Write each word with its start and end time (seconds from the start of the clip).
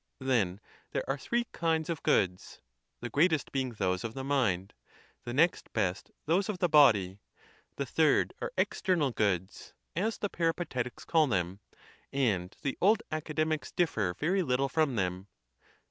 Then 0.17 0.59
there 0.93 1.07
are 1.07 1.19
three 1.19 1.43
kinds 1.51 1.87
of 1.87 2.01
goods: 2.01 2.59
the 3.01 3.09
greatest 3.11 3.51
being 3.51 3.73
those 3.73 4.03
of 4.03 4.15
the 4.15 4.23
mind; 4.23 4.73
the 5.25 5.31
next 5.31 5.71
best 5.73 6.09
those 6.25 6.49
of 6.49 6.57
the 6.57 6.67
body; 6.67 7.19
the 7.75 7.85
third 7.85 8.33
are 8.41 8.51
external 8.57 9.11
goods, 9.11 9.75
as 9.95 10.17
the 10.17 10.27
Peripatetics 10.27 11.05
call 11.05 11.27
them, 11.27 11.59
and 12.11 12.55
the 12.63 12.79
Old 12.81 13.03
Academics 13.11 13.71
differ 13.71 14.15
very 14.17 14.41
little 14.41 14.69
from 14.69 14.95
them. 14.95 15.27